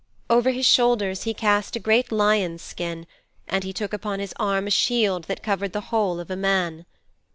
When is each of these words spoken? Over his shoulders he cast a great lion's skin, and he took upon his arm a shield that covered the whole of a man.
Over 0.31 0.49
his 0.49 0.65
shoulders 0.65 1.25
he 1.25 1.33
cast 1.35 1.75
a 1.75 1.79
great 1.79 2.11
lion's 2.11 2.63
skin, 2.63 3.05
and 3.47 3.63
he 3.63 3.71
took 3.71 3.93
upon 3.93 4.19
his 4.19 4.33
arm 4.37 4.65
a 4.65 4.71
shield 4.71 5.25
that 5.25 5.43
covered 5.43 5.73
the 5.73 5.79
whole 5.91 6.19
of 6.19 6.31
a 6.31 6.35
man. 6.35 6.87